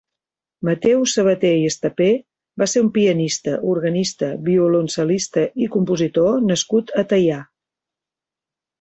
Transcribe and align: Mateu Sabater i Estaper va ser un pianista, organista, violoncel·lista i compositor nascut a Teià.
Mateu 0.69 1.03
Sabater 1.11 1.51
i 1.57 1.67
Estaper 1.71 2.07
va 2.63 2.69
ser 2.73 2.83
un 2.87 2.89
pianista, 2.97 3.55
organista, 3.75 4.33
violoncel·lista 4.51 5.47
i 5.67 5.71
compositor 5.79 6.45
nascut 6.51 6.99
a 7.05 7.09
Teià. 7.15 7.43